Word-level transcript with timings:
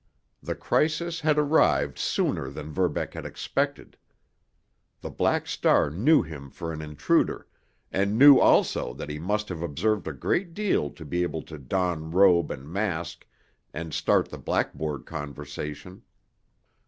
The 0.41 0.55
crisis 0.55 1.19
had 1.19 1.37
arrived 1.37 1.99
sooner 1.99 2.49
than 2.49 2.71
Verbeck 2.73 3.13
had 3.13 3.23
expected. 3.23 3.97
The 5.01 5.11
Black 5.11 5.45
Star 5.45 5.91
knew 5.91 6.23
him 6.23 6.49
for 6.49 6.73
an 6.73 6.81
intruder, 6.81 7.45
and 7.91 8.17
knew 8.17 8.39
also 8.39 8.95
that 8.95 9.11
he 9.11 9.19
must 9.19 9.47
have 9.49 9.61
observed 9.61 10.07
a 10.07 10.13
great 10.13 10.55
deal 10.55 10.89
to 10.89 11.05
be 11.05 11.21
able 11.21 11.43
to 11.43 11.59
don 11.59 12.09
robe 12.09 12.49
and 12.49 12.67
mask 12.67 13.27
and 13.75 13.93
start 13.93 14.29
the 14.29 14.39
blackboard 14.39 15.05
conversation. 15.05 16.01